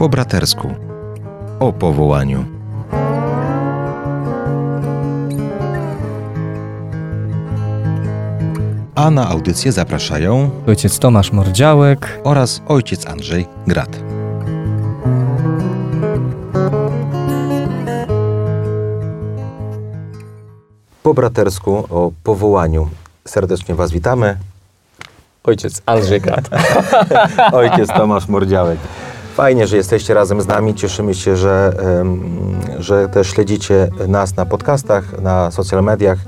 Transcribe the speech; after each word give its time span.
Po 0.00 0.08
bratersku. 0.08 0.68
O 1.58 1.72
powołaniu. 1.72 2.44
A 8.94 9.10
na 9.10 9.28
audycję 9.28 9.72
zapraszają 9.72 10.50
Ojciec 10.66 10.98
Tomasz 10.98 11.32
Mordziałek. 11.32 12.20
oraz 12.24 12.62
ojciec 12.68 13.06
Andrzej 13.06 13.46
Grat. 13.66 13.96
Po 21.02 21.14
bratersku 21.14 21.76
o 21.90 22.12
powołaniu. 22.24 22.88
Serdecznie 23.24 23.74
Was 23.74 23.90
witamy. 23.92 24.36
Ojciec 25.44 25.82
Andrzej 25.86 26.20
Grat. 26.20 26.48
Ojciec 27.52 27.88
Tomasz 27.88 28.28
Mordziałek. 28.28 28.78
Fajnie, 29.40 29.66
że 29.66 29.76
jesteście 29.76 30.14
razem 30.14 30.40
z 30.40 30.46
nami. 30.46 30.74
Cieszymy 30.74 31.14
się, 31.14 31.36
że, 31.36 31.72
że 32.78 33.08
też 33.08 33.30
śledzicie 33.30 33.90
nas 34.08 34.36
na 34.36 34.46
podcastach, 34.46 35.22
na 35.22 35.50
social 35.50 35.84
mediach 35.84 36.18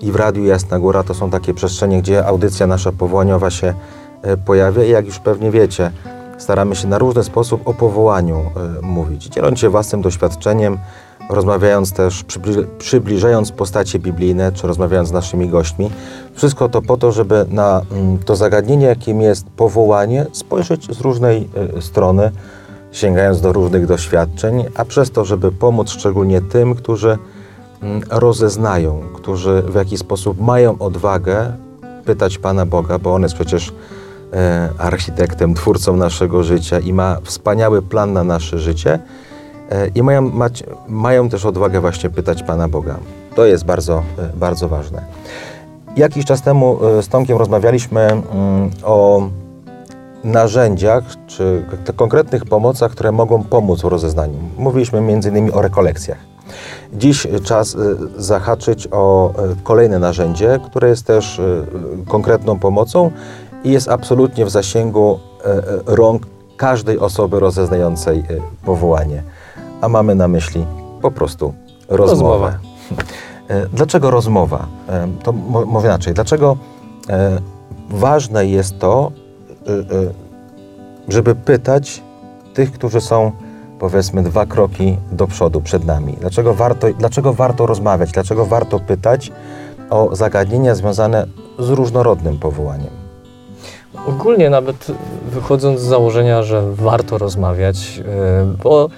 i 0.00 0.12
w 0.12 0.16
Radiu 0.16 0.44
Jasna 0.44 0.78
Góra. 0.78 1.02
To 1.02 1.14
są 1.14 1.30
takie 1.30 1.54
przestrzenie, 1.54 2.02
gdzie 2.02 2.26
audycja 2.26 2.66
nasza 2.66 2.92
powołaniowa 2.92 3.50
się 3.50 3.74
e, 4.22 4.36
pojawia. 4.36 4.84
I 4.84 4.90
jak 4.90 5.06
już 5.06 5.18
pewnie 5.18 5.50
wiecie, 5.50 5.90
staramy 6.38 6.76
się 6.76 6.88
na 6.88 6.98
różny 6.98 7.24
sposób 7.24 7.68
o 7.68 7.74
powołaniu 7.74 8.38
e, 8.38 8.82
mówić, 8.82 9.24
dzieląc 9.24 9.58
się 9.58 9.68
własnym 9.68 10.02
doświadczeniem, 10.02 10.78
rozmawiając 11.30 11.92
też, 11.92 12.24
przybli- 12.24 12.66
przybliżając 12.78 13.52
postacie 13.52 13.98
biblijne, 13.98 14.52
czy 14.52 14.66
rozmawiając 14.66 15.08
z 15.08 15.12
naszymi 15.12 15.48
gośćmi. 15.48 15.90
Wszystko 16.34 16.68
to 16.68 16.82
po 16.82 16.96
to, 16.96 17.12
żeby 17.12 17.46
na 17.48 17.82
mm, 17.92 18.18
to 18.18 18.36
zagadnienie, 18.36 18.86
jakim 18.86 19.20
jest 19.20 19.46
powołanie, 19.46 20.26
spojrzeć 20.32 20.96
z 20.96 21.00
różnej 21.00 21.48
y, 21.78 21.82
strony, 21.82 22.30
sięgając 22.92 23.40
do 23.40 23.52
różnych 23.52 23.86
doświadczeń, 23.86 24.64
a 24.74 24.84
przez 24.84 25.10
to, 25.10 25.24
żeby 25.24 25.52
pomóc 25.52 25.90
szczególnie 25.90 26.40
tym, 26.40 26.74
którzy 26.74 27.18
mm, 27.82 28.02
rozeznają, 28.10 29.02
którzy 29.14 29.62
w 29.62 29.74
jakiś 29.74 30.00
sposób 30.00 30.40
mają 30.40 30.78
odwagę 30.78 31.52
pytać 32.04 32.38
Pana 32.38 32.66
Boga, 32.66 32.98
bo 32.98 33.14
On 33.14 33.22
jest 33.22 33.34
przecież 33.34 33.72
e, 34.32 34.68
architektem, 34.78 35.54
twórcą 35.54 35.96
naszego 35.96 36.42
życia 36.42 36.78
i 36.78 36.92
ma 36.92 37.16
wspaniały 37.24 37.82
plan 37.82 38.12
na 38.12 38.24
nasze 38.24 38.58
życie 38.58 38.98
i 39.94 40.02
mają, 40.02 40.22
mać, 40.22 40.64
mają 40.88 41.28
też 41.28 41.44
odwagę 41.46 41.80
właśnie 41.80 42.10
pytać 42.10 42.42
Pana 42.42 42.68
Boga. 42.68 42.96
To 43.34 43.44
jest 43.44 43.64
bardzo, 43.64 44.02
e, 44.18 44.36
bardzo 44.36 44.68
ważne. 44.68 45.04
Jakiś 45.96 46.24
czas 46.24 46.42
temu 46.42 46.78
e, 46.98 47.02
z 47.02 47.08
Tomkiem 47.08 47.38
rozmawialiśmy 47.38 48.00
mm, 48.00 48.70
o 48.84 49.28
narzędziach 50.24 51.04
czy 51.26 51.64
konkretnych 51.96 52.44
pomocach, 52.44 52.92
które 52.92 53.12
mogą 53.12 53.42
pomóc 53.42 53.80
w 53.80 53.84
rozeznaniu. 53.84 54.38
Mówiliśmy 54.58 54.98
m.in. 54.98 55.50
o 55.54 55.62
rekolekcjach. 55.62 56.18
Dziś 56.92 57.26
czas 57.44 57.74
e, 57.74 57.78
zahaczyć 58.16 58.88
o 58.90 59.30
e, 59.30 59.32
kolejne 59.62 59.98
narzędzie, 59.98 60.60
które 60.66 60.88
jest 60.88 61.06
też 61.06 61.38
e, 61.38 61.42
konkretną 62.08 62.58
pomocą 62.58 63.10
i 63.64 63.70
jest 63.70 63.88
absolutnie 63.88 64.44
w 64.44 64.50
zasięgu 64.50 65.18
e, 65.44 65.46
e, 65.46 65.62
rąk 65.86 66.26
każdej 66.56 66.98
osoby 66.98 67.40
rozeznającej 67.40 68.18
e, 68.18 68.24
powołanie. 68.64 69.22
A 69.80 69.88
mamy 69.88 70.14
na 70.14 70.28
myśli 70.28 70.66
po 71.02 71.10
prostu 71.10 71.54
rozmowę. 71.88 72.52
E, 73.50 73.66
Dlaczego 73.72 74.10
rozmowa? 74.10 74.66
E, 74.88 75.08
To 75.22 75.32
mówię 75.66 75.86
inaczej. 75.88 76.14
Dlaczego 76.14 76.56
e, 77.08 77.38
ważne 77.90 78.46
jest 78.46 78.78
to, 78.78 79.12
żeby 81.08 81.34
pytać 81.34 82.02
tych, 82.54 82.72
którzy 82.72 83.00
są 83.00 83.32
powiedzmy 83.78 84.22
dwa 84.22 84.46
kroki 84.46 84.96
do 85.12 85.26
przodu 85.26 85.60
przed 85.60 85.84
nami? 85.84 86.16
Dlaczego 86.20 86.54
warto, 86.54 86.86
dlaczego 86.98 87.32
warto 87.32 87.66
rozmawiać? 87.66 88.12
Dlaczego 88.12 88.46
warto 88.46 88.78
pytać 88.78 89.32
o 89.90 90.16
zagadnienia 90.16 90.74
związane 90.74 91.26
z 91.58 91.68
różnorodnym 91.68 92.38
powołaniem? 92.38 92.90
Ogólnie 94.06 94.50
nawet 94.50 94.86
wychodząc 95.30 95.80
z 95.80 95.84
założenia, 95.84 96.42
że 96.42 96.72
warto 96.74 97.18
rozmawiać, 97.18 98.02
bo 98.64 98.88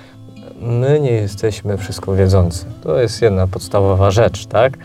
my 0.63 1.01
nie 1.01 1.11
jesteśmy 1.11 1.77
wszystko 1.79 2.15
wiedzący. 2.15 2.67
To 2.83 3.01
jest 3.01 3.23
jedna 3.23 3.47
podstawowa 3.47 4.11
rzecz, 4.11 4.47
tak? 4.47 4.79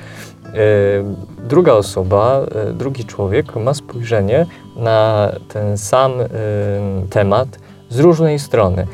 Yy, 0.44 0.60
Druga 1.48 1.74
osoba, 1.74 2.42
yy, 2.66 2.74
drugi 2.74 3.06
człowiek 3.06 3.56
ma 3.56 3.74
spojrzenie 3.74 4.46
na 4.76 5.32
ten 5.48 5.78
sam 5.78 6.12
yy, 6.12 6.28
temat 7.10 7.48
z 7.90 8.00
różnej 8.00 8.40
strony, 8.40 8.88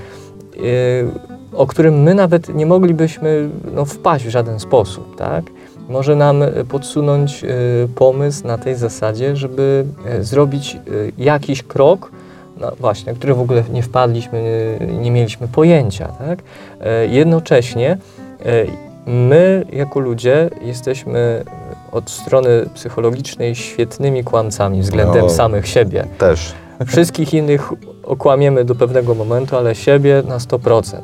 o 1.53 1.67
którym 1.67 2.03
my 2.03 2.15
nawet 2.15 2.55
nie 2.55 2.65
moglibyśmy 2.65 3.49
no, 3.75 3.85
wpaść 3.85 4.25
w 4.25 4.29
żaden 4.29 4.59
sposób, 4.59 5.15
tak? 5.15 5.43
może 5.89 6.15
nam 6.15 6.43
e, 6.43 6.51
podsunąć 6.63 7.43
e, 7.43 7.47
pomysł 7.95 8.47
na 8.47 8.57
tej 8.57 8.75
zasadzie, 8.75 9.35
żeby 9.35 9.85
e, 10.05 10.23
zrobić 10.23 10.75
e, 10.75 10.79
jakiś 11.17 11.63
krok, 11.63 12.11
no 12.57 12.71
właśnie, 12.79 13.13
na 13.13 13.17
który 13.17 13.33
w 13.33 13.39
ogóle 13.41 13.63
nie 13.71 13.83
wpadliśmy, 13.83 14.77
nie 15.01 15.11
mieliśmy 15.11 15.47
pojęcia. 15.47 16.07
Tak? 16.07 16.39
E, 16.81 17.07
Jednocześnie 17.07 17.97
e, 18.45 18.65
my 19.05 19.65
jako 19.71 19.99
ludzie 19.99 20.49
jesteśmy 20.61 21.43
od 21.91 22.09
strony 22.09 22.65
psychologicznej 22.73 23.55
świetnymi 23.55 24.23
kłamcami 24.23 24.81
względem 24.81 25.23
O. 25.23 25.29
samych 25.29 25.67
siebie. 25.67 26.05
Też. 26.17 26.53
Wszystkich 26.87 27.33
innych 27.33 27.69
okłamiemy 28.03 28.65
do 28.65 28.75
pewnego 28.75 29.15
momentu, 29.15 29.57
ale 29.57 29.75
siebie 29.75 30.23
na 30.27 30.37
100%. 30.37 30.97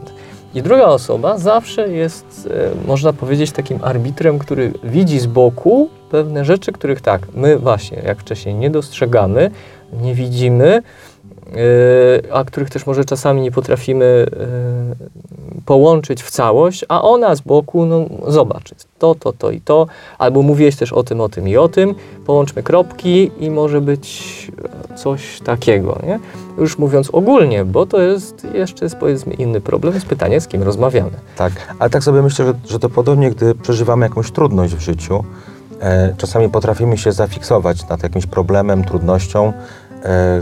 I 0.53 0.61
druga 0.61 0.85
osoba 0.85 1.37
zawsze 1.37 1.89
jest, 1.89 2.49
e, 2.83 2.87
można 2.87 3.13
powiedzieć, 3.13 3.51
takim 3.51 3.79
arbitrem, 3.81 4.39
który 4.39 4.73
widzi 4.83 5.19
z 5.19 5.25
boku 5.25 5.89
pewne 6.11 6.45
rzeczy, 6.45 6.71
których 6.71 7.01
tak, 7.01 7.21
my 7.33 7.57
właśnie, 7.57 8.01
jak 8.05 8.19
wcześniej, 8.19 8.55
nie 8.55 8.69
dostrzegamy, 8.69 9.51
nie 10.01 10.15
widzimy, 10.15 10.83
a 12.31 12.43
których 12.43 12.69
też 12.69 12.85
może 12.85 13.05
czasami 13.05 13.41
nie 13.41 13.51
potrafimy 13.51 14.05
e, 14.05 15.65
połączyć 15.65 16.23
w 16.23 16.31
całość, 16.31 16.85
a 16.89 17.01
ona 17.01 17.35
z 17.35 17.41
boku, 17.41 17.85
no 17.85 18.05
zobacz, 18.27 18.71
to, 18.99 19.15
to, 19.15 19.33
to 19.33 19.51
i 19.51 19.61
to, 19.61 19.87
albo 20.17 20.41
mówiłeś 20.41 20.75
też 20.75 20.93
o 20.93 21.03
tym, 21.03 21.21
o 21.21 21.29
tym 21.29 21.47
i 21.47 21.57
o 21.57 21.67
tym, 21.67 21.95
połączmy 22.25 22.63
kropki 22.63 23.31
i 23.39 23.51
może 23.51 23.81
być 23.81 24.47
coś 24.95 25.39
takiego, 25.39 25.99
nie? 26.07 26.19
Już 26.57 26.77
mówiąc 26.77 27.09
ogólnie, 27.09 27.65
bo 27.65 27.85
to 27.85 28.01
jest 28.01 28.47
jeszcze 28.53 28.85
jest 28.85 28.95
powiedzmy 28.95 29.33
inny 29.33 29.61
problem, 29.61 29.93
jest 29.93 30.05
pytanie, 30.05 30.41
z 30.41 30.47
kim 30.47 30.63
rozmawiamy. 30.63 31.11
Tak, 31.35 31.53
ale 31.79 31.89
tak 31.89 32.03
sobie 32.03 32.21
myślę, 32.21 32.45
że, 32.45 32.53
że 32.69 32.79
to 32.79 32.89
podobnie, 32.89 33.31
gdy 33.31 33.55
przeżywamy 33.55 34.05
jakąś 34.05 34.31
trudność 34.31 34.75
w 34.75 34.79
życiu, 34.79 35.23
e, 35.79 36.13
czasami 36.17 36.49
potrafimy 36.49 36.97
się 36.97 37.11
zafiksować 37.11 37.89
nad 37.89 38.03
jakimś 38.03 38.25
problemem, 38.25 38.83
trudnością, 38.83 39.53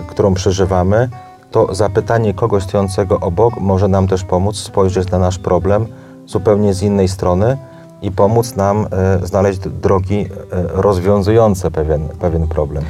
którą 0.08 0.34
przeżywamy, 0.34 1.10
to 1.52 1.76
zapytanie 1.76 2.34
kogoś 2.34 2.64
stojącego 2.64 3.20
obok 3.20 3.60
może 3.60 3.88
nam 3.88 4.08
też 4.08 4.24
pomóc 4.24 4.58
spojrzeć 4.58 5.12
na 5.12 5.20
nasz 5.20 5.40
problem 5.40 5.86
zupełnie 6.26 6.74
z 6.74 6.82
innej 6.82 7.08
strony 7.08 7.58
i 8.02 8.12
pomóc 8.12 8.56
nam 8.56 8.88
e, 8.92 9.28
znaleźć 9.28 9.60
drogi 9.60 10.26
e, 10.26 10.28
rozwiązujące 10.74 11.72
pewien, 11.72 12.08
pewien 12.20 12.48
problem. 12.48 12.84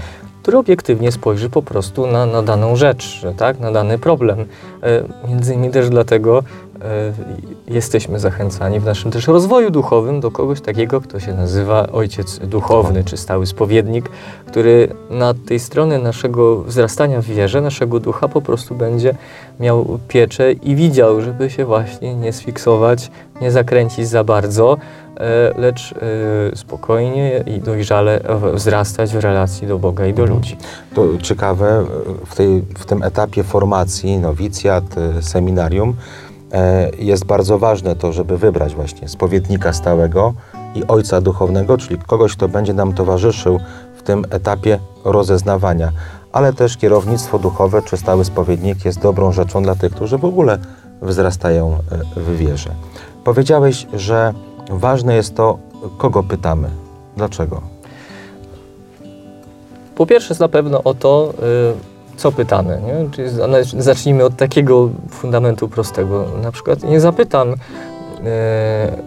Który 0.47 0.57
obiektywnie 0.57 1.11
spojrzy 1.11 1.49
po 1.49 1.61
prostu 1.61 2.07
na, 2.07 2.25
na 2.25 2.43
daną 2.43 2.75
rzecz, 2.75 3.21
tak, 3.37 3.59
na 3.59 3.71
dany 3.71 3.97
problem. 3.97 4.39
E, 4.83 5.03
między 5.27 5.53
innymi 5.53 5.73
też 5.73 5.89
dlatego 5.89 6.43
e, 6.81 7.13
jesteśmy 7.67 8.19
zachęcani 8.19 8.79
w 8.79 8.85
naszym 8.85 9.11
też 9.11 9.27
rozwoju 9.27 9.71
duchowym 9.71 10.19
do 10.19 10.31
kogoś 10.31 10.61
takiego, 10.61 11.01
kto 11.01 11.19
się 11.19 11.33
nazywa 11.33 11.87
ojciec 11.91 12.39
duchowny 12.39 13.03
czy 13.03 13.17
stały 13.17 13.45
spowiednik, 13.45 14.09
który 14.45 14.87
na 15.09 15.33
tej 15.33 15.59
strony 15.59 15.99
naszego 15.99 16.63
wzrastania 16.63 17.21
w 17.21 17.25
wierze, 17.25 17.61
naszego 17.61 17.99
ducha 17.99 18.27
po 18.27 18.41
prostu 18.41 18.75
będzie 18.75 19.15
miał 19.59 19.99
pieczę 20.07 20.51
i 20.51 20.75
widział, 20.75 21.21
żeby 21.21 21.49
się 21.49 21.65
właśnie 21.65 22.15
nie 22.15 22.33
sfiksować, 22.33 23.11
nie 23.41 23.51
zakręcić 23.51 24.07
za 24.07 24.23
bardzo, 24.23 24.77
lecz 25.57 25.91
e, 25.91 26.55
spokojnie 26.55 27.43
i 27.45 27.59
dojrzale 27.59 28.19
wzrastać 28.53 29.13
w 29.13 29.19
relacji 29.19 29.67
do 29.67 29.79
Boga 29.79 30.05
i 30.05 30.13
do 30.13 30.25
ludzi. 30.25 30.57
To 30.95 31.17
ciekawe, 31.21 31.85
w, 32.25 32.35
tej, 32.35 32.61
w 32.77 32.85
tym 32.85 33.03
etapie 33.03 33.43
formacji, 33.43 34.17
nowicjat, 34.17 34.83
y, 34.97 35.21
seminarium, 35.21 35.95
e, 36.51 36.89
jest 36.99 37.25
bardzo 37.25 37.59
ważne 37.59 37.95
to, 37.95 38.13
żeby 38.13 38.37
wybrać 38.37 38.75
właśnie 38.75 39.07
spowiednika 39.07 39.73
stałego 39.73 40.33
i 40.75 40.87
ojca 40.87 41.21
duchownego, 41.21 41.77
czyli 41.77 41.99
kogoś, 42.07 42.35
kto 42.35 42.47
będzie 42.47 42.73
nam 42.73 42.93
towarzyszył 42.93 43.59
w 43.97 44.03
tym 44.03 44.25
etapie 44.29 44.79
rozeznawania. 45.05 45.91
Ale 46.31 46.53
też 46.53 46.77
kierownictwo 46.77 47.39
duchowe 47.39 47.81
czy 47.81 47.97
stały 47.97 48.25
spowiednik 48.25 48.85
jest 48.85 48.99
dobrą 48.99 49.31
rzeczą 49.31 49.63
dla 49.63 49.75
tych, 49.75 49.91
którzy 49.91 50.17
w 50.17 50.25
ogóle 50.25 50.57
wzrastają 51.01 51.77
e, 52.17 52.19
w 52.19 52.37
wierze. 52.37 52.69
Powiedziałeś, 53.23 53.87
że 53.93 54.33
ważne 54.69 55.15
jest 55.15 55.35
to, 55.35 55.57
kogo 55.97 56.23
pytamy. 56.23 56.69
Dlaczego? 57.17 57.61
Po 59.95 60.05
pierwsze 60.05 60.29
jest 60.29 60.41
na 60.41 60.47
pewno 60.47 60.83
o 60.83 60.93
to, 60.93 61.33
y, 62.13 62.17
co 62.17 62.31
pytamy. 62.31 62.81
Nie? 62.85 63.11
Czyli 63.11 63.29
zacznijmy 63.77 64.23
od 64.25 64.35
takiego 64.35 64.89
fundamentu 65.09 65.69
prostego. 65.69 66.25
Na 66.43 66.51
przykład 66.51 66.83
nie 66.83 66.99
zapytam 66.99 67.49
e, 67.49 67.55
e, 68.25 68.97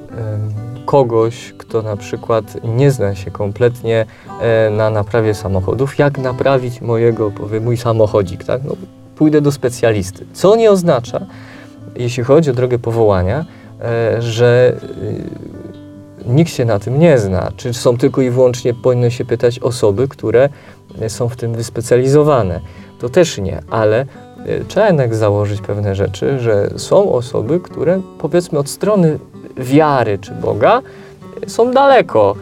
kogoś, 0.87 1.55
kto 1.59 1.83
na 1.83 1.97
przykład 1.97 2.45
nie 2.65 2.91
zna 2.91 3.15
się 3.15 3.31
kompletnie 3.31 4.07
na 4.71 4.91
naprawie 4.91 5.35
samochodów, 5.35 5.99
jak 5.99 6.19
naprawić 6.19 6.81
mojego, 6.81 7.31
powiem, 7.31 7.65
mój 7.65 7.77
samochodzik. 7.77 8.45
Tak? 8.45 8.65
No, 8.65 8.75
pójdę 9.17 9.41
do 9.41 9.53
specjalisty. 9.53 10.27
Co 10.33 10.57
nie 10.57 10.71
oznacza, 10.71 11.21
jeśli 11.97 12.25
chodzi 12.25 12.51
o 12.51 12.53
drogę 12.53 12.79
powołania, 12.79 13.45
że 14.19 14.77
e, 16.27 16.32
nikt 16.32 16.53
się 16.53 16.65
na 16.65 16.79
tym 16.79 16.99
nie 16.99 17.19
zna. 17.19 17.53
Czy 17.56 17.75
są 17.75 17.97
tylko 17.97 18.23
i 18.23 18.31
wyłącznie, 18.31 18.75
powinno 18.75 19.11
się 19.11 19.25
pytać 19.25 19.59
osoby, 19.59 20.09
które 20.09 20.49
są 21.09 21.29
w 21.29 21.37
tym 21.37 21.55
wyspecjalizowane. 21.55 22.61
To 22.99 23.09
też 23.09 23.38
nie, 23.38 23.62
ale 23.71 24.00
e, 24.00 24.06
trzeba 24.69 24.87
jednak 24.87 25.15
założyć 25.15 25.61
pewne 25.61 25.94
rzeczy, 25.94 26.38
że 26.38 26.71
są 26.77 27.12
osoby, 27.12 27.61
które 27.61 28.00
powiedzmy 28.19 28.59
od 28.59 28.69
strony 28.69 29.19
wiary 29.56 30.19
czy 30.19 30.33
Boga 30.33 30.83
są 31.47 31.73
daleko 31.73 32.35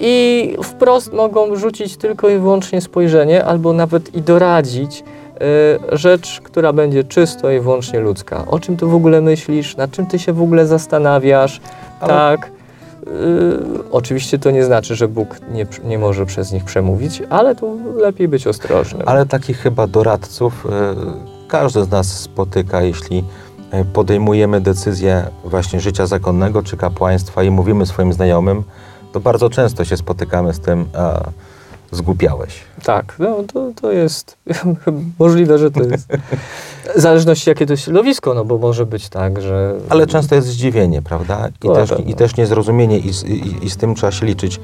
i 0.00 0.56
wprost 0.62 1.12
mogą 1.12 1.56
rzucić 1.56 1.96
tylko 1.96 2.28
i 2.28 2.38
wyłącznie 2.38 2.80
spojrzenie 2.80 3.44
albo 3.44 3.72
nawet 3.72 4.14
i 4.14 4.22
doradzić 4.22 5.04
rzecz, 5.92 6.40
która 6.44 6.72
będzie 6.72 7.04
czysto 7.04 7.50
i 7.50 7.60
wyłącznie 7.60 8.00
ludzka. 8.00 8.44
O 8.46 8.60
czym 8.60 8.76
ty 8.76 8.86
w 8.86 8.94
ogóle 8.94 9.20
myślisz, 9.20 9.76
nad 9.76 9.90
czym 9.90 10.06
ty 10.06 10.18
się 10.18 10.32
w 10.32 10.42
ogóle 10.42 10.66
zastanawiasz, 10.66 11.60
ale... 12.00 12.08
tak. 12.08 12.50
Y, 13.06 13.90
oczywiście 13.90 14.38
to 14.38 14.50
nie 14.50 14.64
znaczy, 14.64 14.94
że 14.94 15.08
Bóg 15.08 15.36
nie, 15.50 15.66
nie 15.84 15.98
może 15.98 16.26
przez 16.26 16.52
nich 16.52 16.64
przemówić, 16.64 17.22
ale 17.30 17.54
tu 17.54 17.78
lepiej 17.96 18.28
być 18.28 18.46
ostrożnym. 18.46 19.02
Ale 19.06 19.26
takich 19.26 19.58
chyba 19.58 19.86
doradców 19.86 20.66
y, 20.66 20.68
każdy 21.48 21.84
z 21.84 21.90
nas 21.90 22.06
spotyka, 22.06 22.82
jeśli 22.82 23.24
y, 23.74 23.84
podejmujemy 23.84 24.60
decyzję 24.60 25.24
właśnie 25.44 25.80
życia 25.80 26.06
zakonnego 26.06 26.62
czy 26.62 26.76
kapłaństwa 26.76 27.42
i 27.42 27.50
mówimy 27.50 27.86
swoim 27.86 28.12
znajomym, 28.12 28.62
to 29.12 29.20
bardzo 29.20 29.50
często 29.50 29.84
się 29.84 29.96
spotykamy 29.96 30.54
z 30.54 30.60
tym, 30.60 30.84
a 30.94 31.20
zgłupiałeś. 31.90 32.54
Tak, 32.82 33.16
no 33.18 33.36
to, 33.52 33.70
to 33.80 33.92
jest 33.92 34.36
możliwe, 35.18 35.58
że 35.58 35.70
to 35.70 35.82
jest. 35.82 36.08
W 36.96 37.00
zależności 37.00 37.50
jakie 37.50 37.66
to 37.66 37.72
jest 37.72 37.82
środowisko, 37.82 38.34
no 38.34 38.44
bo 38.44 38.58
może 38.58 38.86
być 38.86 39.08
tak, 39.08 39.42
że. 39.42 39.74
Ale 39.88 40.06
często 40.06 40.34
jest 40.34 40.48
zdziwienie, 40.48 41.02
prawda? 41.02 41.48
I, 41.64 41.68
też, 41.68 41.90
i 42.06 42.14
też 42.14 42.36
niezrozumienie, 42.36 42.98
i, 42.98 43.08
i, 43.08 43.64
i, 43.66 43.70
z 43.70 43.76
tym 43.76 43.94
trzeba 43.94 44.12
się 44.12 44.26
liczyć. 44.26 44.60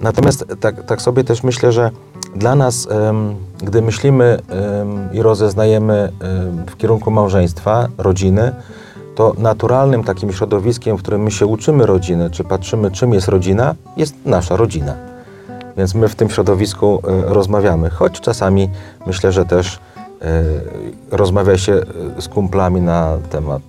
Natomiast 0.00 0.44
tak, 0.60 0.86
tak 0.86 1.02
sobie 1.02 1.24
też 1.24 1.42
myślę, 1.42 1.72
że 1.72 1.90
dla 2.36 2.54
nas, 2.54 2.86
um, 2.86 3.34
gdy 3.58 3.82
myślimy 3.82 4.38
um, 4.50 5.08
i 5.12 5.22
rozeznajemy 5.22 6.12
um, 6.20 6.66
w 6.66 6.76
kierunku 6.76 7.10
małżeństwa, 7.10 7.88
rodziny, 7.98 8.52
to 9.14 9.34
naturalnym 9.38 10.04
takim 10.04 10.32
środowiskiem, 10.32 10.96
w 10.96 11.02
którym 11.02 11.22
my 11.22 11.30
się 11.30 11.46
uczymy 11.46 11.86
rodziny, 11.86 12.30
czy 12.30 12.44
patrzymy, 12.44 12.90
czym 12.90 13.12
jest 13.12 13.28
rodzina, 13.28 13.74
jest 13.96 14.14
nasza 14.24 14.56
rodzina. 14.56 15.11
Więc 15.76 15.94
my 15.94 16.08
w 16.08 16.14
tym 16.14 16.30
środowisku 16.30 17.02
e, 17.04 17.34
rozmawiamy, 17.34 17.90
choć 17.90 18.20
czasami 18.20 18.70
myślę, 19.06 19.32
że 19.32 19.44
też 19.44 19.78
e, 20.22 20.42
rozmawia 21.10 21.58
się 21.58 21.72
e, 21.72 22.22
z 22.22 22.28
kumplami 22.28 22.80
na 22.80 23.18
temat 23.30 23.62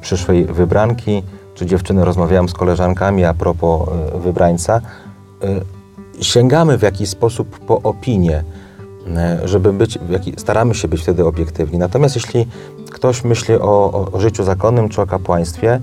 przyszłej 0.00 0.44
wybranki, 0.44 1.22
czy 1.54 1.66
dziewczyny 1.66 2.04
rozmawiałam 2.04 2.48
z 2.48 2.52
koleżankami 2.52 3.24
a 3.24 3.34
propos 3.34 3.88
wybrańca. 4.14 4.80
Sięgamy 6.20 6.78
w 6.78 6.82
jakiś 6.82 7.08
sposób 7.08 7.58
po 7.58 7.82
opinię, 7.82 8.44
żeby 9.44 9.72
być, 9.72 9.98
staramy 10.36 10.74
się 10.74 10.88
być 10.88 11.02
wtedy 11.02 11.26
obiektywni. 11.26 11.78
Natomiast 11.78 12.14
jeśli 12.14 12.46
ktoś 12.90 13.24
myśli 13.24 13.54
o, 13.54 14.08
o 14.12 14.20
życiu 14.20 14.44
zakonnym 14.44 14.88
czy 14.88 15.02
o 15.02 15.06
kapłaństwie, 15.06 15.80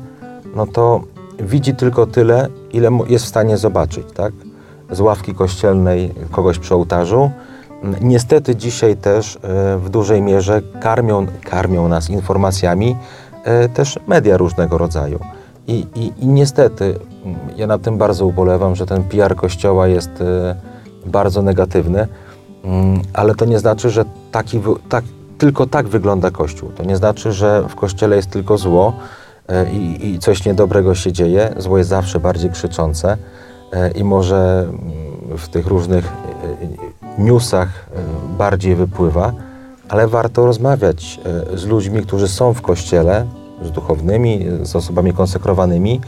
no 0.55 0.67
to 0.67 1.01
widzi 1.39 1.75
tylko 1.75 2.05
tyle, 2.05 2.47
ile 2.73 2.89
jest 3.07 3.25
w 3.25 3.27
stanie 3.27 3.57
zobaczyć, 3.57 4.07
tak? 4.13 4.33
Z 4.91 4.99
ławki 4.99 5.33
kościelnej 5.33 6.13
kogoś 6.31 6.59
przy 6.59 6.75
ołtarzu. 6.75 7.31
Niestety 8.01 8.55
dzisiaj 8.55 8.97
też 8.97 9.35
e, 9.35 9.39
w 9.77 9.89
dużej 9.89 10.21
mierze 10.21 10.61
karmią, 10.81 11.25
karmią 11.43 11.87
nas 11.87 12.09
informacjami 12.09 12.95
e, 13.43 13.69
też 13.69 13.99
media 14.07 14.37
różnego 14.37 14.77
rodzaju. 14.77 15.19
I, 15.67 15.87
i, 15.95 16.13
I 16.17 16.27
niestety 16.27 16.99
ja 17.55 17.67
na 17.67 17.77
tym 17.77 17.97
bardzo 17.97 18.25
ubolewam, 18.25 18.75
że 18.75 18.85
ten 18.85 19.03
PR 19.03 19.35
Kościoła 19.35 19.87
jest 19.87 20.21
e, 20.21 20.55
bardzo 21.05 21.41
negatywny, 21.41 22.07
mm, 22.63 23.01
ale 23.13 23.35
to 23.35 23.45
nie 23.45 23.59
znaczy, 23.59 23.89
że 23.89 24.05
taki, 24.31 24.61
tak, 24.89 25.03
tylko 25.37 25.67
tak 25.67 25.87
wygląda 25.87 26.31
Kościół. 26.31 26.69
To 26.69 26.83
nie 26.83 26.97
znaczy, 26.97 27.31
że 27.31 27.63
w 27.69 27.75
Kościele 27.75 28.15
jest 28.15 28.29
tylko 28.29 28.57
zło 28.57 28.93
i, 29.73 30.09
i 30.09 30.19
coś 30.19 30.45
niedobrego 30.45 30.95
się 30.95 31.11
dzieje. 31.11 31.53
Zło 31.57 31.77
jest 31.77 31.89
zawsze 31.89 32.19
bardziej 32.19 32.49
krzyczące. 32.51 33.17
E, 33.75 33.91
i 33.91 34.03
może 34.03 34.67
mm, 34.69 35.37
w 35.37 35.47
tych 35.47 35.67
różnych 35.67 36.05
e, 36.05 37.21
newsach 37.23 37.67
e, 37.67 38.37
bardziej 38.37 38.75
wypływa, 38.75 39.33
ale 39.89 40.07
warto 40.07 40.45
rozmawiać 40.45 41.19
z 41.53 41.65
ludźmi, 41.65 42.01
którzy 42.01 42.27
są 42.27 42.53
w 42.53 42.61
kościele, 42.61 43.25
z 43.61 43.71
duchownymi, 43.71 44.45
z 44.61 44.75
osobami 44.75 45.13
konsekrowanymi, 45.13 46.01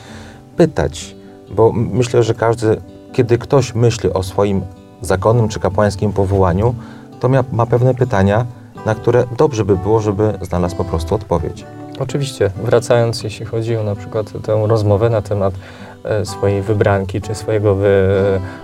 pytać, 0.57 1.15
bo 1.55 1.71
myślę, 1.73 2.23
że 2.23 2.33
każdy, 2.33 2.81
kiedy 3.13 3.37
ktoś 3.37 3.75
myśli 3.75 4.13
o 4.13 4.23
swoim 4.23 4.61
zakonnym 5.01 5.49
czy 5.49 5.59
kapłańskim 5.59 6.13
powołaniu, 6.13 6.75
to 7.19 7.29
ma, 7.29 7.43
ma 7.51 7.65
pewne 7.65 7.93
pytania, 7.93 8.45
na 8.85 8.95
które 8.95 9.23
dobrze 9.37 9.65
by 9.65 9.77
było, 9.77 9.99
żeby 10.01 10.33
znalazł 10.41 10.75
po 10.75 10.85
prostu 10.85 11.15
odpowiedź. 11.15 11.65
Oczywiście, 11.99 12.51
wracając, 12.63 13.23
jeśli 13.23 13.45
chodzi 13.45 13.77
o 13.77 13.83
na 13.83 13.95
przykład 13.95 14.33
tę 14.43 14.67
rozmowę 14.67 15.09
na 15.09 15.21
temat 15.21 15.53
swojej 16.23 16.61
wybranki 16.61 17.21
czy 17.21 17.35
swojego 17.35 17.75
wy, 17.75 17.89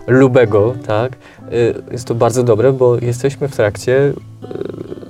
lubego, 0.07 0.73
tak? 0.87 1.11
E, 1.51 1.91
jest 1.91 2.07
to 2.07 2.15
bardzo 2.15 2.43
dobre, 2.43 2.73
bo 2.73 2.97
jesteśmy 2.97 3.47
w 3.47 3.55
trakcie 3.55 4.13
e, 4.43 4.47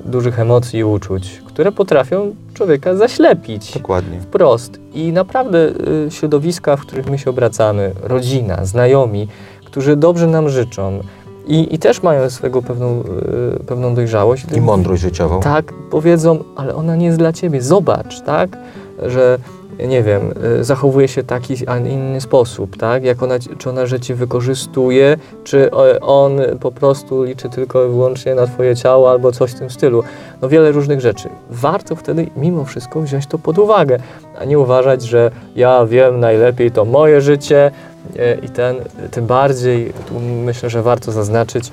dużych 0.06 0.40
emocji 0.40 0.80
i 0.80 0.84
uczuć, 0.84 1.42
które 1.46 1.72
potrafią 1.72 2.36
człowieka 2.54 2.96
zaślepić. 2.96 3.74
Dokładnie. 3.74 4.22
Wprost. 4.22 4.80
I 4.94 5.12
naprawdę 5.12 5.72
środowiska, 6.10 6.78
w 6.78 6.82
których 6.82 7.10
my 7.10 7.18
się 7.18 7.30
obracamy, 7.30 7.92
rodzina, 8.04 8.66
znajomi, 8.66 9.28
którzy 9.66 9.96
dobrze 9.96 10.28
nam 10.28 10.50
życzą, 10.50 11.00
i, 11.48 11.76
I, 11.76 11.80
też 11.80 12.04
mają 12.04 12.30
swego 12.30 12.62
pewną, 12.62 13.04
pewną 13.68 13.96
dojrzałość. 13.96 14.46
I 14.56 14.62
mądrość 14.62 15.02
życiową. 15.02 15.40
Tak, 15.40 15.74
powiedzą, 15.92 16.44
ale 16.56 16.76
ona 16.76 16.96
nie 16.96 17.06
jest 17.06 17.18
dla 17.18 17.34
ciebie. 17.34 17.62
Zobacz, 17.62 18.22
tak, 18.22 18.58
że 19.06 19.38
nie 19.88 20.04
wiem, 20.04 20.34
y, 20.60 20.64
zachowuje 20.64 21.08
się 21.08 21.24
taki, 21.24 21.68
a 21.68 21.78
inny 21.78 22.22
sposób, 22.22 22.78
tak? 22.78 23.04
Jak 23.04 23.24
ona, 23.24 23.36
czy 23.58 23.70
ona 23.70 23.86
życie 23.86 24.16
wykorzystuje, 24.16 25.18
czy 25.44 25.72
on 26.02 26.42
po 26.60 26.72
prostu 26.72 27.24
liczy 27.24 27.50
tylko 27.50 27.86
i 27.86 27.90
wyłącznie 27.90 28.36
na 28.36 28.48
twoje 28.48 28.76
ciało 28.76 29.12
albo 29.12 29.32
coś 29.32 29.52
w 29.52 29.60
tym 29.60 29.70
stylu. 29.70 30.04
No 30.42 30.50
wiele 30.50 30.72
różnych 30.72 31.02
rzeczy. 31.02 31.30
Warto 31.50 31.96
wtedy 31.96 32.28
mimo 32.36 32.66
wszystko 32.66 33.02
wziąć 33.02 33.28
to 33.28 33.40
pod 33.40 33.60
uwagę, 33.60 33.98
a 34.40 34.46
nie 34.46 34.60
uważać, 34.60 35.04
że 35.04 35.32
ja 35.56 35.86
wiem 35.86 36.20
najlepiej, 36.20 36.72
to 36.72 36.86
moje 36.86 37.22
życie 37.22 37.72
y, 38.16 38.40
i 38.46 38.50
ten, 38.50 38.76
tym 39.12 39.26
bardziej, 39.26 39.94
myślę, 40.44 40.70
że 40.70 40.82
warto 40.82 41.12
zaznaczyć, 41.12 41.72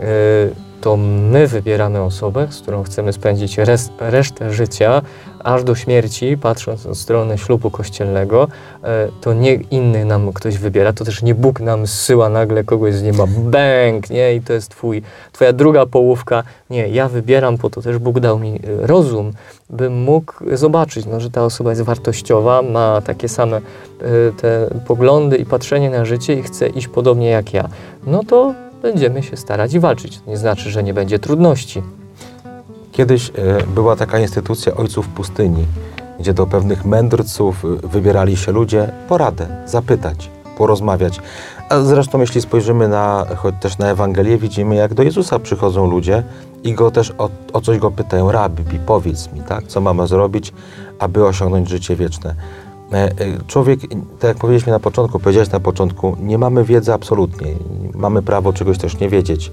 y, 0.00 0.69
to 0.80 0.96
my 1.30 1.46
wybieramy 1.46 2.02
osobę, 2.02 2.46
z 2.50 2.60
którą 2.60 2.82
chcemy 2.82 3.12
spędzić 3.12 3.56
resztę 3.98 4.52
życia, 4.52 5.02
aż 5.44 5.64
do 5.64 5.74
śmierci, 5.74 6.38
patrząc 6.38 6.86
od 6.86 6.98
strony 6.98 7.38
ślubu 7.38 7.70
kościelnego, 7.70 8.48
e, 8.84 9.08
to 9.20 9.34
nie 9.34 9.54
inny 9.54 10.04
nam 10.04 10.32
ktoś 10.32 10.58
wybiera, 10.58 10.92
to 10.92 11.04
też 11.04 11.22
nie 11.22 11.34
Bóg 11.34 11.60
nam 11.60 11.86
zsyła 11.86 12.28
nagle 12.28 12.64
kogoś 12.64 12.94
z 12.94 13.02
nieba, 13.02 13.24
bęk, 13.38 14.10
nie, 14.10 14.34
i 14.34 14.40
to 14.40 14.52
jest 14.52 14.70
twój, 14.70 15.02
twoja 15.32 15.52
druga 15.52 15.86
połówka. 15.86 16.42
Nie, 16.70 16.88
ja 16.88 17.08
wybieram, 17.08 17.58
po 17.58 17.70
to 17.70 17.82
też 17.82 17.98
Bóg 17.98 18.20
dał 18.20 18.38
mi 18.38 18.54
e, 18.54 18.86
rozum, 18.86 19.32
bym 19.70 20.02
mógł 20.02 20.32
zobaczyć, 20.52 21.06
no, 21.06 21.20
że 21.20 21.30
ta 21.30 21.44
osoba 21.44 21.70
jest 21.70 21.82
wartościowa, 21.82 22.62
ma 22.62 23.00
takie 23.00 23.28
same 23.28 23.56
e, 23.56 23.60
te 24.40 24.70
poglądy 24.86 25.36
i 25.36 25.44
patrzenie 25.44 25.90
na 25.90 26.04
życie 26.04 26.34
i 26.34 26.42
chce 26.42 26.68
iść 26.68 26.88
podobnie 26.88 27.28
jak 27.28 27.54
ja. 27.54 27.68
No 28.06 28.24
to 28.24 28.54
będziemy 28.82 29.22
się 29.22 29.36
starać 29.36 29.74
i 29.74 29.80
walczyć. 29.80 30.18
To 30.18 30.30
nie 30.30 30.36
znaczy, 30.36 30.70
że 30.70 30.82
nie 30.82 30.94
będzie 30.94 31.18
trudności. 31.18 31.82
Kiedyś 32.92 33.30
e, 33.30 33.32
była 33.66 33.96
taka 33.96 34.18
instytucja 34.18 34.74
ojców 34.74 35.08
pustyni, 35.08 35.64
gdzie 36.20 36.34
do 36.34 36.46
pewnych 36.46 36.84
mędrców 36.84 37.64
e, 37.64 37.88
wybierali 37.88 38.36
się 38.36 38.52
ludzie 38.52 38.92
poradę, 39.08 39.46
zapytać, 39.66 40.30
porozmawiać. 40.58 41.20
A 41.68 41.80
zresztą 41.80 42.20
jeśli 42.20 42.40
spojrzymy 42.40 42.88
na, 42.88 43.26
choć 43.36 43.54
też 43.60 43.78
na 43.78 43.86
Ewangelię, 43.86 44.38
widzimy 44.38 44.74
jak 44.74 44.94
do 44.94 45.02
Jezusa 45.02 45.38
przychodzą 45.38 45.90
ludzie 45.90 46.22
i 46.64 46.74
go 46.74 46.90
też 46.90 47.12
o, 47.18 47.30
o 47.52 47.60
coś 47.60 47.78
go 47.78 47.90
pytają, 47.90 48.32
rabbi, 48.32 48.78
powiedz 48.86 49.32
mi, 49.32 49.40
tak, 49.40 49.66
co 49.66 49.80
mamy 49.80 50.06
zrobić, 50.06 50.52
aby 50.98 51.26
osiągnąć 51.26 51.68
życie 51.68 51.96
wieczne. 51.96 52.34
E, 52.92 53.10
człowiek, 53.46 53.80
tak 54.18 54.28
jak 54.28 54.36
powiedzieliśmy 54.36 54.72
na 54.72 54.80
początku, 54.80 55.18
powiedziałeś 55.18 55.50
na 55.50 55.60
początku, 55.60 56.16
nie 56.20 56.38
mamy 56.38 56.64
wiedzy 56.64 56.92
absolutnie, 56.92 57.46
mamy 57.94 58.22
prawo 58.22 58.52
czegoś 58.52 58.78
też 58.78 59.00
nie 59.00 59.08
wiedzieć. 59.08 59.52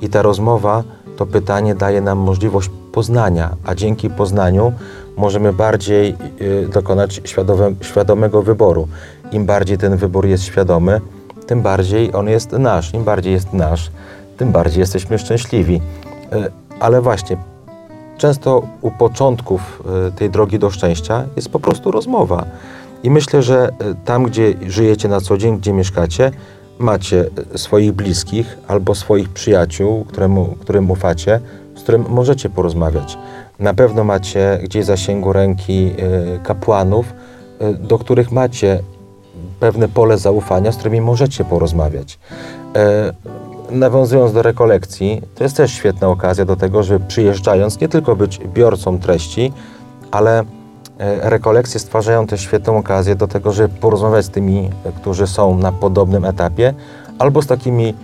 I 0.00 0.08
ta 0.08 0.22
rozmowa 0.22 0.82
to 1.16 1.26
pytanie 1.26 1.74
daje 1.74 2.00
nam 2.00 2.18
możliwość 2.18 2.70
poznania, 2.92 3.56
a 3.64 3.74
dzięki 3.74 4.10
poznaniu 4.10 4.72
możemy 5.16 5.52
bardziej 5.52 6.14
y, 6.40 6.68
dokonać 6.72 7.20
świadome, 7.24 7.74
świadomego 7.80 8.42
wyboru. 8.42 8.88
Im 9.32 9.46
bardziej 9.46 9.78
ten 9.78 9.96
wybór 9.96 10.26
jest 10.26 10.44
świadomy, 10.44 11.00
tym 11.46 11.62
bardziej 11.62 12.14
on 12.14 12.28
jest 12.28 12.52
nasz. 12.52 12.94
Im 12.94 13.04
bardziej 13.04 13.32
jest 13.32 13.52
nasz, 13.52 13.90
tym 14.36 14.52
bardziej 14.52 14.80
jesteśmy 14.80 15.18
szczęśliwi. 15.18 15.80
Ale 16.80 17.00
właśnie, 17.00 17.36
często 18.18 18.62
u 18.80 18.90
początków 18.90 19.82
tej 20.16 20.30
drogi 20.30 20.58
do 20.58 20.70
szczęścia 20.70 21.24
jest 21.36 21.48
po 21.48 21.60
prostu 21.60 21.90
rozmowa. 21.90 22.44
I 23.02 23.10
myślę, 23.10 23.42
że 23.42 23.68
tam, 24.04 24.24
gdzie 24.24 24.54
żyjecie 24.66 25.08
na 25.08 25.20
co 25.20 25.38
dzień, 25.38 25.58
gdzie 25.58 25.72
mieszkacie, 25.72 26.30
macie 26.78 27.24
swoich 27.56 27.92
bliskich 27.92 28.58
albo 28.68 28.94
swoich 28.94 29.28
przyjaciół, 29.28 30.04
któremu, 30.04 30.56
którym 30.60 30.90
ufacie, 30.90 31.40
z 31.76 31.82
którym 31.82 32.04
możecie 32.08 32.50
porozmawiać. 32.50 33.18
Na 33.58 33.74
pewno 33.74 34.04
macie 34.04 34.58
gdzieś 34.62 34.84
zasięgu 34.84 35.32
ręki 35.32 35.90
y, 36.36 36.40
kapłanów, 36.42 37.12
do 37.80 37.98
których 37.98 38.32
macie 38.32 38.82
pewne 39.60 39.88
pole 39.88 40.18
zaufania, 40.18 40.72
z 40.72 40.76
którymi 40.76 41.00
możecie 41.00 41.44
porozmawiać. 41.44 42.18
Nawiązując 43.70 44.32
do 44.32 44.42
rekolekcji, 44.42 45.22
to 45.34 45.44
jest 45.44 45.56
też 45.56 45.72
świetna 45.72 46.08
okazja 46.08 46.44
do 46.44 46.56
tego, 46.56 46.82
żeby 46.82 47.06
przyjeżdżając 47.06 47.80
nie 47.80 47.88
tylko 47.88 48.16
być 48.16 48.40
biorcą 48.54 48.98
treści, 48.98 49.52
ale 50.10 50.44
rekolekcje 51.20 51.80
stwarzają 51.80 52.26
też 52.26 52.40
świetną 52.40 52.78
okazję 52.78 53.14
do 53.14 53.28
tego, 53.28 53.52
żeby 53.52 53.74
porozmawiać 53.80 54.24
z 54.24 54.30
tymi, 54.30 54.70
którzy 55.00 55.26
są 55.26 55.58
na 55.58 55.72
podobnym 55.72 56.24
etapie, 56.24 56.74
albo 57.18 57.42
z 57.42 57.46
takimi 57.46 57.94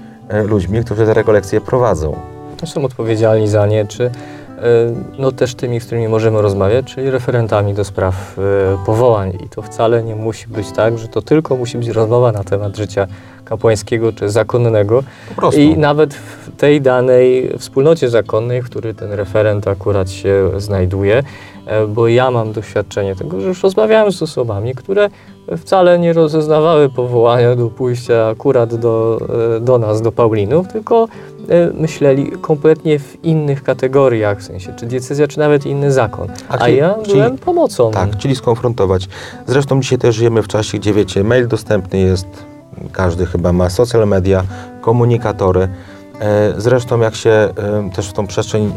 ludźmi, 0.44 0.84
którzy 0.84 1.06
te 1.06 1.14
rekolekcje 1.14 1.60
prowadzą. 1.60 2.16
Są 2.64 2.84
odpowiedzialni 2.84 3.48
za 3.48 3.66
nie, 3.66 3.86
czy 3.86 4.10
E, 4.58 4.94
no 5.18 5.32
też 5.32 5.54
tymi, 5.54 5.80
z 5.80 5.86
którymi 5.86 6.08
możemy 6.08 6.42
rozmawiać, 6.42 6.94
czyli 6.94 7.10
referentami 7.10 7.74
do 7.74 7.84
spraw 7.84 8.38
e, 8.38 8.84
powołań. 8.86 9.32
I 9.44 9.48
to 9.48 9.62
wcale 9.62 10.02
nie 10.02 10.16
musi 10.16 10.48
być 10.48 10.72
tak, 10.72 10.98
że 10.98 11.08
to 11.08 11.22
tylko 11.22 11.56
musi 11.56 11.78
być 11.78 11.88
rozmowa 11.88 12.32
na 12.32 12.44
temat 12.44 12.76
życia 12.76 13.06
kapłańskiego 13.44 14.12
czy 14.12 14.28
zakonnego. 14.28 15.02
I 15.56 15.78
nawet 15.78 16.14
w 16.14 16.56
tej 16.56 16.80
danej 16.80 17.52
wspólnocie 17.58 18.08
zakonnej, 18.08 18.62
w 18.62 18.64
której 18.64 18.94
ten 18.94 19.12
referent 19.12 19.68
akurat 19.68 20.10
się 20.10 20.50
znajduje, 20.56 21.18
e, 21.18 21.22
bo 21.88 22.09
ja 22.09 22.30
mam 22.30 22.52
doświadczenie 22.52 23.16
tego, 23.16 23.40
że 23.40 23.49
już 23.49 23.62
rozmawiałem 23.62 24.12
z 24.12 24.23
osobami, 24.23 24.75
które 24.75 25.11
wcale 25.56 25.99
nie 25.99 26.12
rozeznawały 26.12 26.88
powołania 26.88 27.56
do 27.56 27.71
pójścia 27.71 28.28
akurat 28.28 28.75
do, 28.75 29.21
do 29.61 29.78
nas, 29.78 30.02
do 30.02 30.12
Paulinów, 30.12 30.68
tylko 30.68 31.09
E, 31.49 31.71
myśleli 31.75 32.33
kompletnie 32.40 32.99
w 32.99 33.25
innych 33.25 33.62
kategoriach, 33.62 34.38
w 34.38 34.42
sensie 34.42 34.73
czy 34.76 34.87
diecezja, 34.87 35.28
czy 35.28 35.38
nawet 35.38 35.66
inny 35.66 35.92
zakon. 35.92 36.28
A, 36.49 36.59
A 36.59 36.68
ja 36.68 36.94
czyli, 37.02 37.14
byłem 37.14 37.38
pomocą. 37.38 37.90
Tak, 37.90 38.16
czyli 38.16 38.37
skonfrontować. 38.37 39.09
Zresztą 39.47 39.80
dzisiaj 39.80 39.99
też 39.99 40.14
żyjemy 40.14 40.42
w 40.42 40.49
czasie, 40.49 40.78
gdzie 40.78 40.92
wiecie, 40.92 41.25
mail 41.25 41.49
dostępny 41.49 41.99
jest, 41.99 42.26
każdy 42.92 43.26
chyba 43.26 43.52
ma 43.52 43.71
social 43.71 44.09
media, 44.09 44.44
komunikatory. 44.80 45.68
E, 46.21 46.54
zresztą 46.56 47.00
jak 47.00 47.14
się 47.14 47.30
e, 47.30 47.52
też 47.94 48.09
w 48.09 48.12
tą 48.12 48.26
przestrzeń 48.26 48.73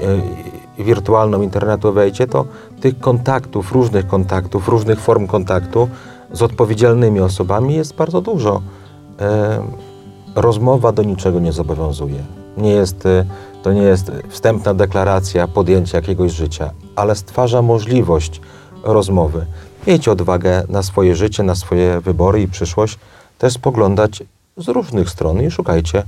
wirtualną 0.83 1.41
internetu 1.41 1.93
wejdzie, 1.93 2.27
to 2.27 2.45
tych 2.81 2.99
kontaktów, 2.99 3.71
różnych 3.71 4.07
kontaktów, 4.07 4.67
różnych 4.67 4.99
form 4.99 5.27
kontaktu 5.27 5.89
z 6.31 6.41
odpowiedzialnymi 6.41 7.19
osobami 7.19 7.75
jest 7.75 7.95
bardzo 7.95 8.21
dużo. 8.21 8.61
Rozmowa 10.35 10.91
do 10.91 11.03
niczego 11.03 11.39
nie 11.39 11.51
zobowiązuje 11.51 12.23
nie 12.57 12.69
jest, 12.69 13.05
y, 13.05 13.25
to 13.63 13.73
nie 13.73 13.81
jest 13.81 14.11
wstępna 14.29 14.73
deklaracja 14.73 15.47
podjęcia 15.47 15.97
jakiegoś 15.97 16.31
życia, 16.31 16.71
ale 16.95 17.15
stwarza 17.15 17.61
możliwość 17.61 18.41
rozmowy. 18.83 19.45
Miejcie 19.87 20.11
odwagę 20.11 20.63
na 20.69 20.83
swoje 20.83 21.15
życie, 21.15 21.43
na 21.43 21.55
swoje 21.55 22.01
wybory 22.01 22.41
i 22.41 22.47
przyszłość, 22.47 22.99
też 23.37 23.53
spoglądać 23.53 24.23
z 24.57 24.67
różnych 24.67 25.09
stron 25.09 25.41
i 25.41 25.51
szukajcie 25.51 26.03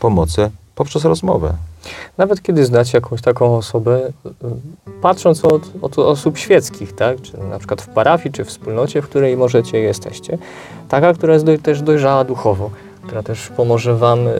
pomocy 0.00 0.50
poprzez 0.74 1.04
rozmowę. 1.04 1.54
Nawet 2.18 2.42
kiedy 2.42 2.64
znacie 2.64 2.98
jakąś 2.98 3.22
taką 3.22 3.56
osobę, 3.56 4.12
y, 4.26 4.30
patrząc 5.02 5.44
od, 5.44 5.62
od 5.82 5.98
osób 5.98 6.38
świeckich, 6.38 6.92
tak? 6.92 7.22
czy 7.22 7.38
na 7.38 7.58
przykład 7.58 7.82
w 7.82 7.88
parafii, 7.88 8.32
czy 8.32 8.44
w 8.44 8.48
wspólnocie, 8.48 9.02
w 9.02 9.08
której 9.08 9.36
możecie 9.36 9.78
jesteście, 9.78 10.38
taka, 10.88 11.14
która 11.14 11.34
jest 11.34 11.44
do, 11.44 11.58
też 11.58 11.82
dojrzała 11.82 12.24
duchowo, 12.24 12.70
która 13.06 13.22
też 13.22 13.48
pomoże 13.48 13.96
Wam 13.96 14.28
y, 14.28 14.30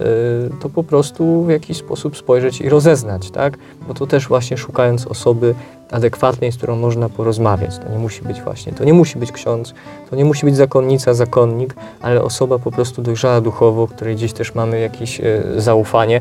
to 0.61 0.69
po 0.69 0.85
prostu 0.85 1.43
w 1.43 1.51
jakiś 1.51 1.77
sposób 1.77 2.17
spojrzeć 2.17 2.61
i 2.61 2.69
rozeznać, 2.69 3.31
tak? 3.31 3.59
Bo 3.89 3.95
to 3.95 4.07
też 4.07 4.29
właśnie 4.29 4.57
szukając 4.57 5.07
osoby 5.07 5.55
adekwatnej, 5.91 6.53
z 6.53 6.57
którą 6.57 6.77
można 6.77 7.09
porozmawiać. 7.09 7.79
To 7.79 7.93
nie 7.93 7.99
musi 7.99 8.23
być 8.23 8.43
właśnie, 8.43 8.73
to 8.73 8.85
nie 8.85 8.93
musi 8.93 9.19
być 9.19 9.33
ksiądz, 9.33 9.75
to 10.11 10.17
nie 10.17 10.25
musi 10.25 10.47
być 10.47 10.57
zakonnica, 10.57 11.15
zakonnik, 11.15 11.75
ale 12.03 12.23
osoba 12.23 12.59
po 12.59 12.71
prostu 12.71 13.03
dojrzała 13.03 13.41
duchowo, 13.41 13.87
której 13.87 14.17
gdzieś 14.17 14.33
też 14.33 14.55
mamy 14.55 14.81
jakieś 14.81 15.21
y, 15.21 15.43
zaufanie, 15.57 16.21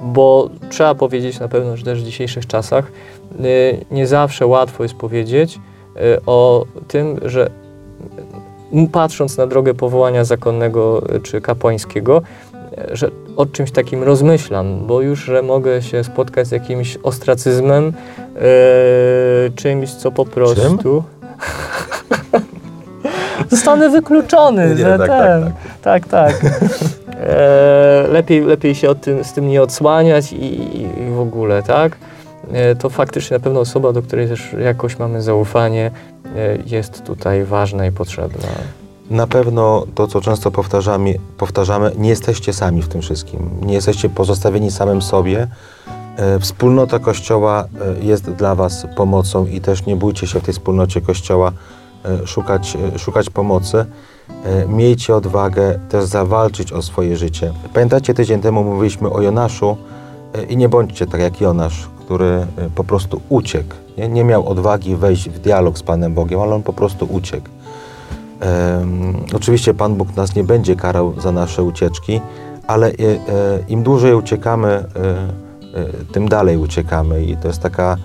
bo 0.00 0.50
trzeba 0.70 0.94
powiedzieć 0.94 1.40
na 1.40 1.48
pewno, 1.48 1.76
że 1.76 1.84
też 1.84 2.02
w 2.02 2.04
dzisiejszych 2.04 2.46
czasach 2.46 2.92
y, 3.40 3.84
nie 3.90 4.06
zawsze 4.06 4.46
łatwo 4.46 4.82
jest 4.82 4.94
powiedzieć 4.94 5.60
o 6.26 6.64
tym, 6.88 7.20
że 7.24 7.50
patrząc 8.92 9.36
na 9.36 9.46
drogę 9.46 9.74
powołania 9.74 10.24
zakonnego 10.24 11.02
e, 11.08 11.20
czy 11.20 11.40
kapłańskiego, 11.40 12.22
e, 12.78 12.96
że 12.96 13.10
o 13.36 13.46
czymś 13.46 13.70
takim 13.70 14.02
rozmyślam, 14.02 14.86
bo 14.86 15.00
już, 15.00 15.24
że 15.24 15.42
mogę 15.42 15.82
się 15.82 16.04
spotkać 16.04 16.46
z 16.46 16.50
jakimś 16.50 16.98
ostracyzmem, 17.02 17.92
e, 18.36 18.40
czymś, 19.56 19.90
co 19.90 20.10
po 20.10 20.24
prostu... 20.24 21.02
Zostanę 23.50 23.90
wykluczony, 23.90 24.68
nie, 24.68 24.76
że 24.76 24.98
tak, 24.98 25.08
ten. 25.08 25.52
Tak, 25.82 26.08
tak. 26.08 26.38
tak. 26.38 26.60
tak. 26.60 26.70
E, 27.20 28.06
lepiej, 28.08 28.40
lepiej 28.40 28.74
się 28.74 28.94
tym, 28.94 29.24
z 29.24 29.32
tym 29.32 29.48
nie 29.48 29.62
odsłaniać 29.62 30.32
i, 30.32 30.80
i 30.80 31.10
w 31.10 31.20
ogóle, 31.20 31.62
tak? 31.62 31.96
E, 32.52 32.74
to 32.74 32.90
faktycznie 32.90 33.36
na 33.36 33.44
pewno 33.44 33.60
osoba, 33.60 33.92
do 33.92 34.02
której 34.02 34.28
też 34.28 34.52
jakoś 34.64 34.98
mamy 34.98 35.22
zaufanie, 35.22 35.90
e, 36.36 36.58
jest 36.66 37.04
tutaj 37.04 37.44
ważna 37.44 37.86
i 37.86 37.92
potrzebna. 37.92 38.48
Na 39.10 39.26
pewno 39.26 39.86
to, 39.94 40.06
co 40.06 40.20
często 40.20 40.50
powtarzamy, 40.50 41.14
powtarzamy, 41.38 41.92
nie 41.98 42.08
jesteście 42.08 42.52
sami 42.52 42.82
w 42.82 42.88
tym 42.88 43.02
wszystkim. 43.02 43.50
Nie 43.62 43.74
jesteście 43.74 44.08
pozostawieni 44.08 44.70
samym 44.70 45.02
sobie. 45.02 45.48
E, 46.16 46.38
wspólnota 46.38 46.98
Kościoła 46.98 47.64
jest 48.02 48.30
dla 48.30 48.54
Was 48.54 48.86
pomocą 48.96 49.46
i 49.46 49.60
też 49.60 49.86
nie 49.86 49.96
bójcie 49.96 50.26
się 50.26 50.40
w 50.40 50.42
tej 50.42 50.54
wspólnocie 50.54 51.00
Kościoła 51.00 51.52
szukać, 52.24 52.76
szukać 52.98 53.30
pomocy. 53.30 53.84
Miejcie 54.68 55.16
odwagę 55.16 55.78
też 55.88 56.04
zawalczyć 56.04 56.72
o 56.72 56.82
swoje 56.82 57.16
życie. 57.16 57.52
Pamiętacie, 57.74 58.14
tydzień 58.14 58.40
temu 58.40 58.64
mówiliśmy 58.64 59.10
o 59.10 59.22
Jonaszu 59.22 59.76
i 60.48 60.56
nie 60.56 60.68
bądźcie 60.68 61.06
tak 61.06 61.20
jak 61.20 61.40
Jonasz, 61.40 61.88
który 62.04 62.26
e, 62.26 62.46
po 62.74 62.84
prostu 62.84 63.20
uciekł. 63.28 63.74
Nie, 63.98 64.08
nie 64.08 64.24
miał 64.24 64.48
odwagi 64.48 64.96
wejść 64.96 65.28
w 65.30 65.38
dialog 65.38 65.78
z 65.78 65.82
Panem 65.82 66.14
Bogiem, 66.14 66.40
ale 66.40 66.54
on 66.54 66.62
po 66.62 66.72
prostu 66.72 67.06
uciekł. 67.10 67.48
Oczywiście 69.34 69.74
Pan 69.74 69.94
Bóg 69.94 70.16
nas 70.16 70.34
nie 70.34 70.44
będzie 70.44 70.76
karał 70.76 71.20
za 71.20 71.32
nasze 71.32 71.62
ucieczki, 71.62 72.20
ale 72.66 72.86
e, 72.86 72.92
e, 72.92 73.24
im 73.68 73.82
dłużej 73.82 74.14
uciekamy, 74.14 74.68
e, 74.68 74.84
e, 74.84 76.04
tym 76.12 76.28
dalej 76.28 76.56
uciekamy 76.56 77.24
i 77.24 77.36
to 77.36 77.48
jest 77.48 77.62
taka, 77.62 77.96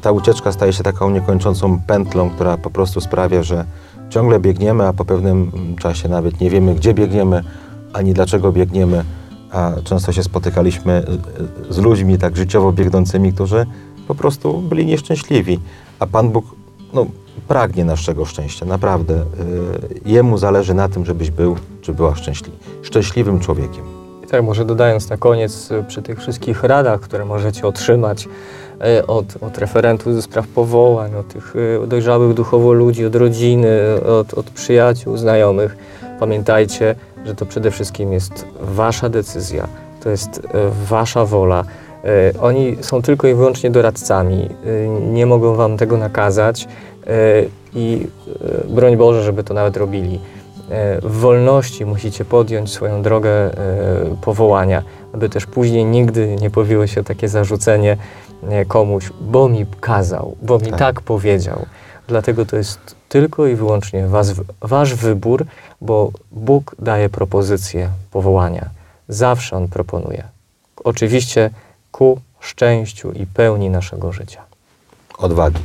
ta 0.00 0.12
ucieczka 0.12 0.52
staje 0.52 0.72
się 0.72 0.82
taką 0.82 1.10
niekończącą 1.10 1.80
pętlą, 1.86 2.30
która 2.30 2.56
po 2.56 2.70
prostu 2.70 3.00
sprawia, 3.00 3.42
że 3.42 3.64
ciągle 4.10 4.40
biegniemy, 4.40 4.86
a 4.86 4.92
po 4.92 5.04
pewnym 5.04 5.50
czasie 5.80 6.08
nawet 6.08 6.40
nie 6.40 6.50
wiemy, 6.50 6.74
gdzie 6.74 6.94
biegniemy, 6.94 7.44
ani 7.92 8.14
dlaczego 8.14 8.52
biegniemy 8.52 9.04
a 9.54 9.72
często 9.84 10.12
się 10.12 10.22
spotykaliśmy 10.22 11.04
z 11.70 11.78
ludźmi 11.78 12.18
tak 12.18 12.36
życiowo 12.36 12.72
biegnącymi, 12.72 13.32
którzy 13.32 13.66
po 14.08 14.14
prostu 14.14 14.58
byli 14.58 14.86
nieszczęśliwi. 14.86 15.60
A 15.98 16.06
Pan 16.06 16.30
Bóg 16.30 16.44
no, 16.92 17.06
pragnie 17.48 17.84
naszego 17.84 18.24
szczęścia, 18.24 18.66
naprawdę. 18.66 19.14
Y, 19.14 19.24
jemu 20.06 20.38
zależy 20.38 20.74
na 20.74 20.88
tym, 20.88 21.04
żebyś 21.04 21.30
był, 21.30 21.56
czy 21.80 21.92
była 21.92 22.14
szczęśliwy, 22.14 22.56
szczęśliwym 22.82 23.40
człowiekiem. 23.40 23.84
I 24.24 24.26
tak, 24.26 24.44
może 24.44 24.64
dodając 24.64 25.08
na 25.08 25.16
koniec, 25.16 25.70
y, 25.70 25.84
przy 25.88 26.02
tych 26.02 26.20
wszystkich 26.20 26.62
radach, 26.62 27.00
które 27.00 27.24
możecie 27.24 27.66
otrzymać 27.66 28.28
y, 28.98 29.06
od, 29.06 29.26
od 29.40 29.58
referentów 29.58 30.14
ze 30.14 30.22
spraw 30.22 30.46
powołań, 30.46 31.14
od 31.14 31.28
tych 31.28 31.54
dojrzałych 31.86 32.34
duchowo 32.34 32.72
ludzi, 32.72 33.06
od 33.06 33.14
rodziny, 33.14 33.78
od, 34.20 34.34
od 34.34 34.50
przyjaciół, 34.50 35.16
znajomych, 35.16 35.76
pamiętajcie, 36.20 36.94
że 37.24 37.34
to 37.34 37.46
przede 37.46 37.70
wszystkim 37.70 38.12
jest 38.12 38.46
wasza 38.60 39.08
decyzja, 39.08 39.68
to 40.02 40.10
jest 40.10 40.38
e, 40.38 40.40
wasza 40.88 41.24
wola. 41.24 41.64
E, 42.04 42.40
oni 42.40 42.76
są 42.80 43.02
tylko 43.02 43.28
i 43.28 43.34
wyłącznie 43.34 43.70
doradcami, 43.70 44.48
e, 44.66 44.88
nie 44.88 45.26
mogą 45.26 45.54
wam 45.54 45.76
tego 45.76 45.96
nakazać 45.96 46.68
i 47.74 48.06
broń 48.68 48.96
Boże, 48.96 49.22
żeby 49.22 49.44
to 49.44 49.54
nawet 49.54 49.76
robili. 49.76 50.20
w 51.02 51.20
wolności 51.20 51.86
musicie 51.86 52.24
podjąć 52.24 52.72
swoją 52.72 53.02
drogę 53.02 53.50
powołania, 54.22 54.82
aby 55.12 55.28
też 55.28 55.46
później 55.46 55.84
nigdy 55.84 56.36
nie 56.40 56.50
pojawiło 56.50 56.86
się 56.86 57.04
takie 57.04 57.28
zarzucenie 57.28 57.96
komuś, 58.68 59.10
bo 59.20 59.48
mi 59.48 59.66
kazał, 59.80 60.36
bo 60.42 60.58
mi 60.58 60.70
tak, 60.70 60.78
tak 60.78 61.00
powiedział. 61.00 61.66
Dlatego 62.08 62.46
to 62.46 62.56
jest 62.56 62.96
tylko 63.08 63.46
i 63.46 63.54
wyłącznie 63.54 64.06
was, 64.06 64.34
wasz 64.60 64.94
wybór, 64.94 65.46
bo 65.80 66.10
Bóg 66.32 66.76
daje 66.78 67.08
propozycję 67.08 67.90
powołania. 68.10 68.70
Zawsze 69.08 69.56
On 69.56 69.68
proponuje. 69.68 70.24
Oczywiście 70.84 71.50
ku 71.92 72.20
szczęściu 72.40 73.12
i 73.12 73.26
pełni 73.26 73.70
naszego 73.70 74.12
życia. 74.12 74.42
Odwagi. 75.18 75.60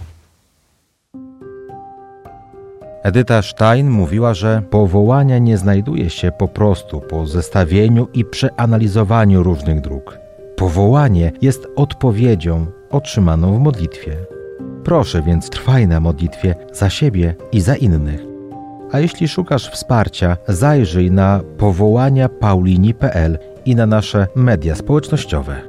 Edyta 3.03 3.41
Stein 3.41 3.89
mówiła, 3.89 4.33
że 4.33 4.61
powołania 4.69 5.37
nie 5.37 5.57
znajduje 5.57 6.09
się 6.09 6.31
po 6.31 6.47
prostu 6.47 7.01
po 7.01 7.27
zestawieniu 7.27 8.07
i 8.13 8.25
przeanalizowaniu 8.25 9.43
różnych 9.43 9.81
dróg. 9.81 10.17
Powołanie 10.55 11.31
jest 11.41 11.67
odpowiedzią 11.75 12.65
otrzymaną 12.89 13.55
w 13.55 13.59
modlitwie. 13.59 14.38
Proszę 14.89 15.21
więc 15.21 15.49
trwaj 15.49 15.87
na 15.87 15.99
modlitwie 15.99 16.55
za 16.73 16.89
siebie 16.89 17.35
i 17.51 17.61
za 17.61 17.75
innych. 17.75 18.21
A 18.91 18.99
jeśli 18.99 19.27
szukasz 19.27 19.71
wsparcia, 19.71 20.37
zajrzyj 20.47 21.11
na 21.11 21.41
powołania 21.57 22.29
paulini.pl 22.29 23.39
i 23.65 23.75
na 23.75 23.85
nasze 23.85 24.27
media 24.35 24.75
społecznościowe. 24.75 25.68